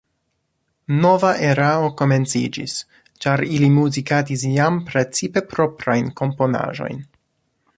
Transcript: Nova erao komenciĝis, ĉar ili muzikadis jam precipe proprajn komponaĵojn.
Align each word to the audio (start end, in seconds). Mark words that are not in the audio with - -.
Nova 1.01 1.33
erao 1.49 1.91
komenciĝis, 2.01 2.77
ĉar 3.25 3.43
ili 3.57 3.69
muzikadis 3.75 4.47
jam 4.55 4.81
precipe 4.89 5.45
proprajn 5.53 6.11
komponaĵojn. 6.23 7.05